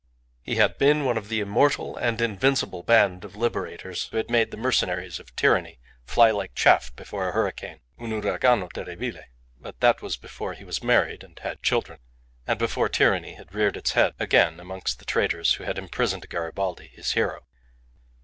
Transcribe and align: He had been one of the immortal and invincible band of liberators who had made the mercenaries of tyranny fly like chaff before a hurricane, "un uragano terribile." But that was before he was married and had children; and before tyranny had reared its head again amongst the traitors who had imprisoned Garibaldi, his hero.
He 0.41 0.55
had 0.55 0.79
been 0.79 1.05
one 1.05 1.15
of 1.15 1.29
the 1.29 1.41
immortal 1.41 1.95
and 1.95 2.19
invincible 2.19 2.81
band 2.81 3.23
of 3.23 3.35
liberators 3.35 4.05
who 4.07 4.17
had 4.17 4.31
made 4.31 4.49
the 4.49 4.57
mercenaries 4.57 5.19
of 5.19 5.35
tyranny 5.35 5.77
fly 6.07 6.31
like 6.31 6.55
chaff 6.55 6.91
before 6.95 7.29
a 7.29 7.33
hurricane, 7.33 7.81
"un 7.99 8.09
uragano 8.09 8.67
terribile." 8.73 9.25
But 9.59 9.79
that 9.81 10.01
was 10.01 10.17
before 10.17 10.55
he 10.55 10.63
was 10.63 10.81
married 10.83 11.23
and 11.23 11.37
had 11.37 11.61
children; 11.61 11.99
and 12.47 12.57
before 12.57 12.89
tyranny 12.89 13.35
had 13.35 13.53
reared 13.53 13.77
its 13.77 13.91
head 13.91 14.15
again 14.17 14.59
amongst 14.59 14.97
the 14.97 15.05
traitors 15.05 15.53
who 15.53 15.65
had 15.65 15.77
imprisoned 15.77 16.27
Garibaldi, 16.29 16.87
his 16.87 17.11
hero. 17.11 17.45